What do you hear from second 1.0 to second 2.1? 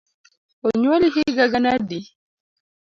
higa gana adi?